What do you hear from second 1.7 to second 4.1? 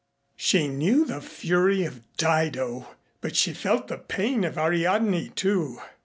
of Dido, but she felt the